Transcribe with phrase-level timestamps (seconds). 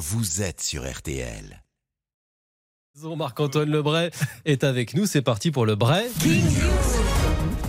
[0.00, 1.62] vous êtes sur RTL.
[3.16, 4.10] Marc-Antoine Lebray
[4.46, 5.04] est avec nous.
[5.04, 6.06] C'est parti pour le Bray.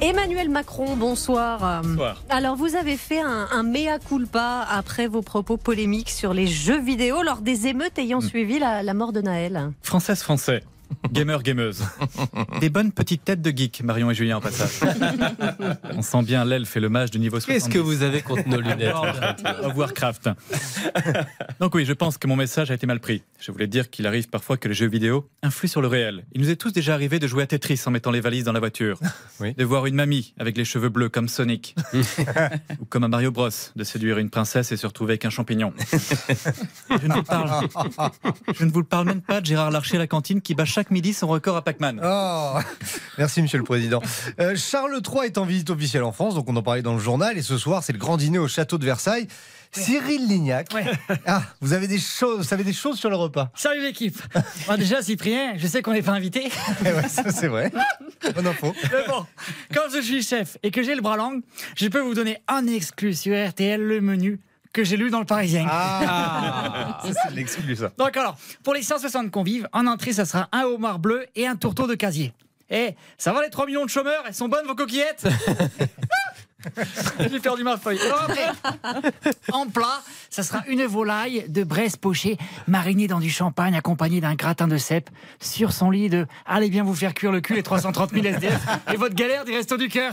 [0.00, 1.82] Emmanuel Macron, bonsoir.
[1.82, 2.22] Bonsoir.
[2.28, 6.80] Alors, vous avez fait un, un mea culpa après vos propos polémiques sur les jeux
[6.80, 9.72] vidéo lors des émeutes ayant suivi la, la mort de Naël.
[9.82, 10.64] Française, français.
[11.12, 11.84] Gamer, gameuse.
[12.60, 14.80] Des bonnes petites têtes de geeks, Marion et Julien en passage.
[15.94, 17.52] On sent bien l'elfe et le mage du niveau 70.
[17.54, 18.94] Qu'est-ce que vous avez contre nos lunettes
[19.62, 20.30] Of Warcraft.
[21.60, 23.22] Donc oui, je pense que mon message a été mal pris.
[23.40, 26.24] Je voulais dire qu'il arrive parfois que les jeux vidéo influent sur le réel.
[26.32, 28.52] Il nous est tous déjà arrivé de jouer à Tetris en mettant les valises dans
[28.52, 28.98] la voiture.
[29.40, 29.54] Oui.
[29.54, 31.74] De voir une mamie avec les cheveux bleus comme Sonic.
[32.80, 33.48] Ou comme à Mario Bros.
[33.74, 35.72] De séduire une princesse et se retrouver avec un champignon.
[36.90, 37.68] je, ne vous parle,
[38.58, 40.90] je ne vous parle même pas de Gérard Larcher à la cantine qui bat chaque
[40.90, 42.02] midi son record à Pac-Man.
[42.04, 42.58] Oh,
[43.18, 44.02] merci Monsieur le Président.
[44.38, 46.98] Euh, Charles III est en visite officielle en France, donc on en parlait dans le
[46.98, 49.26] journal, et ce soir c'est le grand dîner au château de Versailles.
[49.72, 50.68] Cyril Lignac,
[51.26, 53.50] ah, vous avez des choses, vous savez des choses sur le repas.
[53.54, 54.20] Salut l'équipe
[54.66, 56.50] Bon, Déjà Cyprien, je sais qu'on n'est pas invité,
[56.84, 57.72] Eh ouais, ça c'est vrai.
[58.34, 58.74] Bonne info.
[58.92, 59.24] mais bon,
[59.72, 61.40] comme je suis chef et que j'ai le bras long,
[61.74, 64.40] je peux vous donner en exclu sur RTL le menu
[64.76, 65.66] que j'ai lu dans le Parisien.
[65.70, 67.90] Ah, ça, c'est l'exclu ça.
[67.96, 71.56] Donc alors, pour les 160 convives, en entrée, ça sera un homard bleu et un
[71.56, 72.34] tourteau de casier.
[72.68, 74.22] Eh, ça va les 3 millions de chômeurs?
[74.26, 75.26] Elles sont bonnes vos coquillettes?
[77.30, 78.00] J'ai perdu ma feuille.
[78.00, 79.12] Alors après,
[79.52, 84.34] en plat, ça sera une volaille de Bresse pochée marinée dans du champagne accompagnée d'un
[84.34, 85.08] gratin de cèpe
[85.40, 88.60] sur son lit de Allez bien vous faire cuire le cul les 330 000 SDF
[88.92, 90.12] et votre galère des restos du cœur.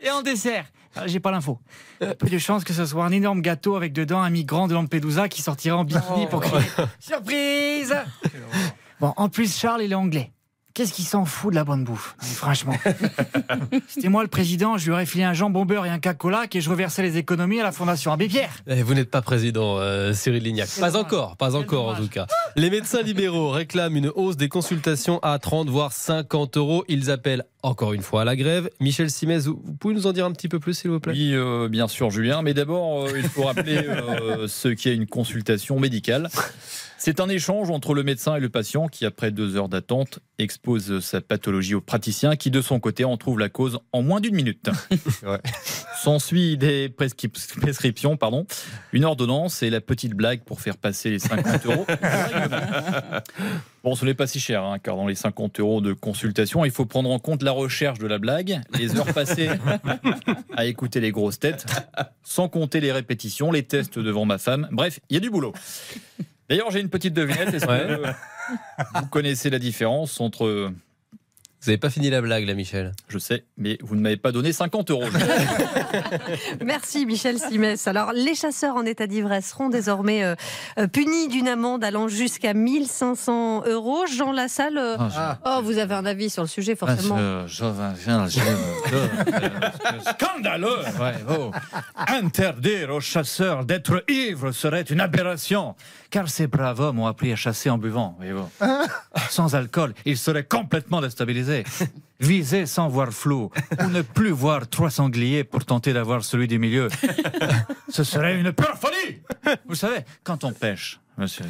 [0.00, 0.64] Et en dessert,
[0.96, 1.58] ah, j'ai pas l'info.
[2.00, 5.28] Peu de chance que ce soit un énorme gâteau avec dedans un migrant de Lampedusa
[5.28, 6.66] qui sortira en bikini pour crier
[6.98, 7.94] Surprise
[9.00, 10.30] Bon, en plus, Charles, il est anglais.
[10.74, 12.16] Qu'est-ce qu'il s'en fout de la bonne bouffe?
[12.22, 12.74] Non, Franchement.
[13.88, 16.60] C'était moi le président, je lui aurais filé un jambon beurre et un cacola et
[16.60, 18.50] je reversais les économies à la Fondation Abbé Pierre.
[18.66, 20.68] Eh, Vous n'êtes pas président, euh, Cyril Lignac.
[20.80, 21.04] Pas dommage.
[21.06, 22.26] encore, pas encore en tout cas.
[22.56, 26.84] Les médecins libéraux réclament une hausse des consultations à 30 voire 50 euros.
[26.88, 28.68] Ils appellent encore une fois à la grève.
[28.80, 31.12] Michel Simez, vous vous pouvez nous en dire un petit peu plus, s'il vous plaît?
[31.12, 32.42] Oui, euh, bien sûr, Julien.
[32.42, 36.28] Mais d'abord, euh, il faut rappeler euh, ce qu'est une consultation médicale.
[36.98, 41.00] C'est un échange entre le médecin et le patient qui, après deux heures d'attente, expose
[41.00, 44.34] sa pathologie au praticien qui, de son côté, en trouve la cause en moins d'une
[44.34, 44.68] minute.
[45.24, 45.38] Ouais.
[46.02, 48.44] S'ensuit des prescrip- prescriptions, pardon,
[48.92, 51.86] une ordonnance et la petite blague pour faire passer les 50 euros.
[53.84, 56.70] Bon, ce n'est pas si cher, hein, car dans les 50 euros de consultation, il
[56.70, 59.48] faut prendre en compte la recherche de la blague, les heures passées
[60.56, 61.66] à écouter les grosses têtes,
[62.22, 64.68] sans compter les répétitions, les tests devant ma femme.
[64.72, 65.52] Bref, il y a du boulot.
[66.52, 67.54] D'ailleurs, j'ai une petite devinette.
[67.54, 68.14] Est-ce que
[69.00, 70.70] vous connaissez la différence entre.
[71.62, 74.32] Vous n'avez pas fini la blague, là, Michel Je sais, mais vous ne m'avez pas
[74.32, 75.04] donné 50 euros.
[76.64, 77.86] Merci Michel Simès.
[77.86, 80.34] Alors, les chasseurs en état d'ivresse seront désormais euh,
[80.80, 84.06] euh, punis d'une amende allant jusqu'à 1500 euros.
[84.06, 85.38] Jean Lassalle, euh, Ah.
[85.46, 87.16] oh, vous avez un avis sur le sujet, forcément.
[90.10, 91.52] Scandaleux ouais, oh.
[92.08, 95.76] Interdire aux chasseurs d'être ivres serait une aberration,
[96.10, 98.16] car ces braves hommes ont appris à chasser en buvant.
[98.18, 98.48] voyez-vous.
[99.30, 101.51] Sans alcool, ils seraient complètement déstabilisés.
[102.20, 106.58] Viser sans voir flou, ou ne plus voir trois sangliers pour tenter d'avoir celui du
[106.58, 106.88] milieu.
[107.88, 109.20] Ce serait une pure folie
[109.66, 111.44] Vous savez, quand on pêche, monsieur,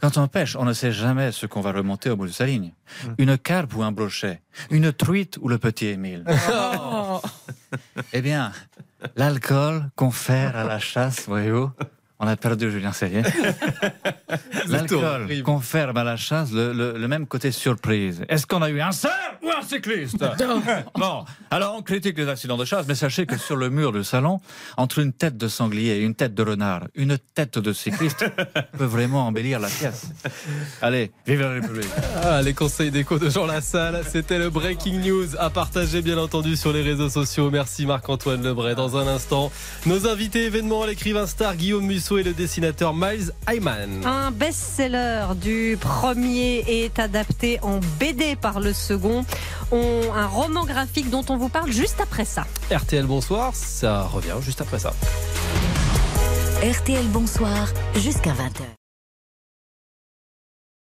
[0.00, 2.46] quand on pêche, on ne sait jamais ce qu'on va remonter au bout de sa
[2.46, 2.72] ligne.
[3.18, 6.24] Une carpe ou un brochet, une truite ou le petit Émile.
[8.12, 8.52] Eh bien,
[9.16, 11.70] l'alcool confère à la chasse, voyez-vous.
[12.20, 13.22] On a perdu Julien Serrier.
[14.68, 18.24] L'alcool confère à la chasse le, le- le même côté surprise.
[18.28, 20.24] Est-ce qu'on a eu un cerf ou un cycliste
[20.96, 24.04] Bon, alors on critique les accidents de chasse, mais sachez que sur le mur du
[24.04, 24.40] salon,
[24.76, 28.24] entre une tête de sanglier et une tête de renard, une tête de cycliste
[28.78, 30.06] peut vraiment embellir la pièce.
[30.82, 31.90] Allez, vive la République
[32.22, 36.56] Ah, les conseils d'écho de Jean Lassalle, c'était le Breaking News à partager bien entendu
[36.56, 37.50] sur les réseaux sociaux.
[37.50, 38.74] Merci Marc-Antoine Lebray.
[38.74, 39.50] Dans un instant,
[39.86, 44.04] nos invités événements, l'écrivain star Guillaume Et le dessinateur Miles Hyman.
[44.04, 49.24] Un best-seller du premier est adapté en BD par le second.
[49.72, 52.44] On- un roman graphique dont on vous parle juste après ça.
[52.70, 54.92] RTL Bonsoir, ça revient juste après ça.
[56.62, 58.83] RTL Bonsoir jusqu'à 20h.